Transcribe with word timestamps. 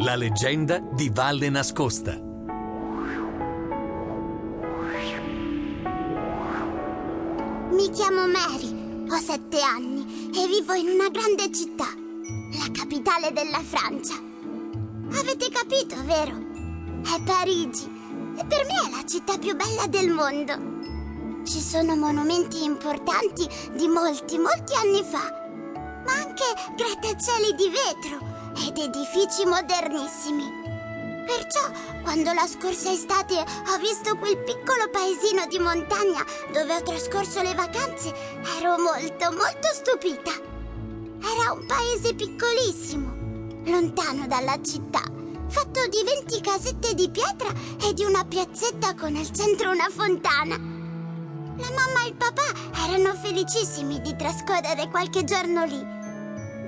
La 0.00 0.14
leggenda 0.14 0.78
di 0.78 1.10
Valle 1.12 1.50
Nascosta. 1.50 2.12
Mi 7.72 7.90
chiamo 7.90 8.28
Mary, 8.28 9.06
ho 9.10 9.16
sette 9.16 9.60
anni 9.60 10.30
e 10.32 10.46
vivo 10.46 10.74
in 10.74 10.90
una 10.90 11.08
grande 11.08 11.50
città, 11.52 11.86
la 12.58 12.70
capitale 12.70 13.32
della 13.32 13.60
Francia. 13.60 14.14
Avete 14.14 15.48
capito, 15.50 15.96
vero? 16.04 16.46
È 17.02 17.20
Parigi 17.24 17.90
e 18.36 18.44
per 18.44 18.66
me 18.66 18.86
è 18.86 18.90
la 18.94 19.04
città 19.04 19.36
più 19.36 19.56
bella 19.56 19.88
del 19.88 20.10
mondo. 20.10 21.42
Ci 21.44 21.60
sono 21.60 21.96
monumenti 21.96 22.62
importanti 22.62 23.48
di 23.74 23.88
molti, 23.88 24.38
molti 24.38 24.74
anni 24.74 25.02
fa, 25.02 25.26
ma 26.06 26.12
anche 26.12 26.44
grattacieli 26.76 27.56
di 27.56 27.68
vetro 27.68 28.37
ed 28.66 28.78
edifici 28.78 29.44
modernissimi. 29.44 30.66
Perciò, 31.28 31.70
quando 32.02 32.32
la 32.32 32.46
scorsa 32.46 32.90
estate 32.90 33.34
ho 33.36 33.78
visto 33.78 34.16
quel 34.16 34.38
piccolo 34.38 34.88
paesino 34.90 35.46
di 35.46 35.58
montagna 35.58 36.24
dove 36.52 36.74
ho 36.74 36.82
trascorso 36.82 37.42
le 37.42 37.54
vacanze, 37.54 38.14
ero 38.58 38.78
molto, 38.78 39.30
molto 39.32 39.68
stupita. 39.72 40.32
Era 41.20 41.52
un 41.52 41.66
paese 41.66 42.14
piccolissimo, 42.14 43.12
lontano 43.64 44.26
dalla 44.26 44.58
città, 44.62 45.02
fatto 45.48 45.86
di 45.88 46.02
20 46.02 46.40
casette 46.40 46.94
di 46.94 47.10
pietra 47.10 47.52
e 47.82 47.92
di 47.92 48.04
una 48.04 48.24
piazzetta 48.24 48.94
con 48.94 49.14
al 49.14 49.30
centro 49.30 49.70
una 49.70 49.88
fontana. 49.90 50.56
La 50.56 51.70
mamma 51.74 52.04
e 52.04 52.08
il 52.08 52.14
papà 52.14 52.54
erano 52.86 53.14
felicissimi 53.14 54.00
di 54.00 54.16
trascorrere 54.16 54.88
qualche 54.88 55.24
giorno 55.24 55.64
lì. 55.64 55.84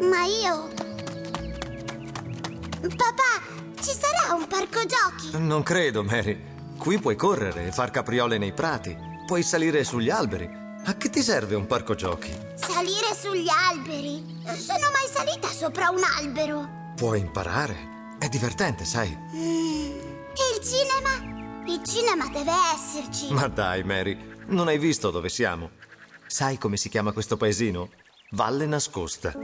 Ma 0.06 0.24
io... 0.24 0.89
Papà, 2.80 3.42
ci 3.82 3.90
sarà 3.90 4.34
un 4.34 4.46
parco 4.46 4.80
giochi? 4.86 5.38
Non 5.38 5.62
credo, 5.62 6.02
Mary. 6.02 6.48
Qui 6.78 6.98
puoi 6.98 7.14
correre 7.14 7.66
e 7.66 7.72
far 7.72 7.90
capriole 7.90 8.38
nei 8.38 8.54
prati. 8.54 8.96
Puoi 9.26 9.42
salire 9.42 9.84
sugli 9.84 10.08
alberi. 10.08 10.48
A 10.84 10.96
che 10.96 11.10
ti 11.10 11.22
serve 11.22 11.56
un 11.56 11.66
parco 11.66 11.94
giochi? 11.94 12.34
Salire 12.54 13.14
sugli 13.14 13.50
alberi? 13.50 14.40
Non 14.44 14.56
sono 14.56 14.88
mai 14.92 15.06
salita 15.12 15.48
sopra 15.48 15.90
un 15.90 16.00
albero. 16.16 16.94
Puoi 16.96 17.20
imparare. 17.20 18.16
È 18.18 18.28
divertente, 18.28 18.86
sai. 18.86 19.10
Mm. 19.10 19.98
E 20.32 20.56
il 20.56 20.64
cinema? 20.64 21.64
Il 21.66 21.82
cinema 21.84 22.28
deve 22.28 22.52
esserci. 22.74 23.30
Ma 23.30 23.46
dai, 23.48 23.82
Mary, 23.82 24.16
non 24.46 24.68
hai 24.68 24.78
visto 24.78 25.10
dove 25.10 25.28
siamo? 25.28 25.72
Sai 26.26 26.56
come 26.56 26.78
si 26.78 26.88
chiama 26.88 27.12
questo 27.12 27.36
paesino? 27.36 27.90
Valle 28.30 28.64
Nascosta. 28.64 29.34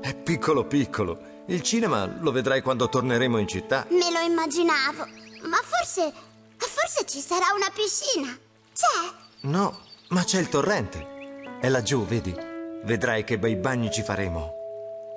È 0.00 0.14
piccolo 0.14 0.64
piccolo 0.64 1.37
il 1.48 1.62
cinema 1.62 2.06
lo 2.20 2.30
vedrai 2.30 2.62
quando 2.62 2.88
torneremo 2.88 3.38
in 3.38 3.48
città. 3.48 3.86
Me 3.90 4.10
lo 4.10 4.20
immaginavo. 4.20 5.06
Ma 5.42 5.58
forse. 5.62 6.12
forse 6.56 7.06
ci 7.06 7.20
sarà 7.20 7.46
una 7.54 7.70
piscina. 7.72 8.36
C'è? 8.74 9.14
No, 9.42 9.80
ma 10.08 10.24
c'è 10.24 10.40
il 10.40 10.48
torrente. 10.48 11.56
È 11.60 11.68
laggiù, 11.68 12.04
vedi? 12.04 12.34
Vedrai 12.84 13.24
che 13.24 13.38
bei 13.38 13.56
bagni 13.56 13.90
ci 13.90 14.02
faremo. 14.02 14.54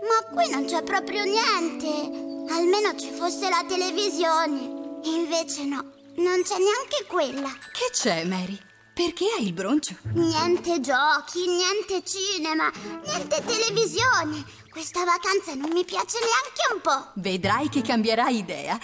Ma 0.02 0.30
qui 0.34 0.50
non 0.50 0.66
c'è 0.66 0.82
proprio 0.84 1.24
niente. 1.24 2.54
Almeno 2.54 2.96
ci 2.98 3.12
fosse 3.12 3.50
la 3.50 3.64
televisione. 3.68 5.00
Invece 5.04 5.66
no, 5.66 5.84
non 6.16 6.42
c'è 6.44 6.58
neanche 6.58 7.06
quella. 7.08 7.50
Che 7.72 7.90
c'è, 7.92 8.24
Mary? 8.26 8.60
Perché 8.94 9.26
hai 9.38 9.46
il 9.46 9.54
broncio? 9.54 9.96
Niente 10.14 10.82
giochi, 10.82 11.48
niente 11.48 12.04
cinema, 12.04 12.70
niente 13.06 13.42
televisione. 13.46 14.44
Questa 14.70 15.04
vacanza 15.06 15.54
non 15.54 15.72
mi 15.72 15.86
piace 15.86 16.18
neanche 16.20 16.74
un 16.74 16.82
po'. 16.82 17.12
Vedrai 17.16 17.70
che 17.70 17.82
cambierai 17.82 18.38
idea. 18.38 18.78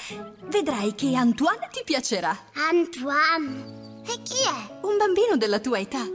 Vedrai 0.45 0.95
che 0.95 1.13
Antoine 1.13 1.69
ti 1.71 1.81
piacerà. 1.83 2.37
Antoine? 2.53 4.01
E 4.07 4.21
chi 4.23 4.35
è? 4.35 4.79
Un 4.81 4.97
bambino 4.97 5.35
della 5.35 5.59
tua 5.59 5.79
età. 5.79 6.05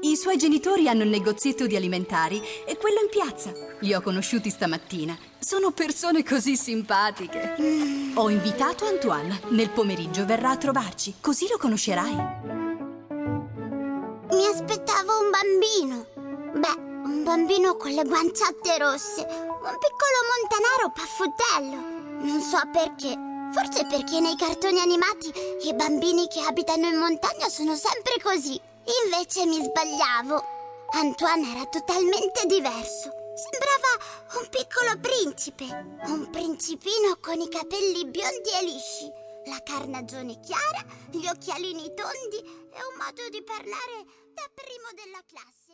I 0.00 0.14
suoi 0.14 0.36
genitori 0.36 0.86
hanno 0.88 1.02
un 1.02 1.08
negozietto 1.08 1.66
di 1.66 1.74
alimentari 1.74 2.40
e 2.66 2.76
quello 2.76 3.00
in 3.00 3.08
piazza. 3.10 3.50
Li 3.80 3.94
ho 3.94 4.00
conosciuti 4.00 4.50
stamattina. 4.50 5.16
Sono 5.38 5.72
persone 5.72 6.22
così 6.22 6.54
simpatiche. 6.56 7.56
Mm. 7.60 8.16
Ho 8.16 8.28
invitato 8.28 8.84
Antoine. 8.84 9.40
Nel 9.48 9.70
pomeriggio 9.70 10.24
verrà 10.24 10.50
a 10.50 10.56
trovarci, 10.56 11.14
così 11.20 11.48
lo 11.48 11.56
conoscerai. 11.56 12.67
Aspettavo 14.60 15.20
un 15.20 15.30
bambino. 15.30 16.06
Beh, 16.58 16.82
un 17.06 17.22
bambino 17.22 17.76
con 17.76 17.92
le 17.92 18.02
guanciate 18.02 18.76
rosse. 18.78 19.22
Un 19.22 19.78
piccolo 19.78 20.18
montanaro 20.34 20.90
paffutello. 20.92 22.26
Non 22.26 22.40
so 22.40 22.58
perché. 22.72 23.16
Forse 23.54 23.86
perché 23.86 24.18
nei 24.18 24.34
cartoni 24.34 24.80
animati 24.80 25.32
i 25.62 25.74
bambini 25.74 26.26
che 26.26 26.40
abitano 26.40 26.86
in 26.86 26.96
montagna 26.96 27.48
sono 27.48 27.76
sempre 27.76 28.18
così. 28.20 28.60
Invece 29.04 29.46
mi 29.46 29.62
sbagliavo. 29.62 30.44
Antoine 30.90 31.54
era 31.54 31.64
totalmente 31.66 32.44
diverso. 32.46 33.14
Sembrava 33.38 34.40
un 34.40 34.48
piccolo 34.50 34.98
principe. 35.00 35.66
Un 36.08 36.30
principino 36.30 37.16
con 37.20 37.38
i 37.38 37.48
capelli 37.48 38.06
biondi 38.06 38.50
e 38.60 38.64
lisci, 38.64 39.08
la 39.48 39.62
carnagione 39.62 40.38
chiara, 40.40 40.84
gli 41.10 41.26
occhialini 41.26 41.94
tondi 41.94 42.36
e 42.36 42.80
un 42.84 42.96
modo 42.98 43.28
di 43.30 43.42
parlare 43.42 44.04
da 44.34 44.44
primo 44.54 44.92
della 44.94 45.22
classe. 45.26 45.67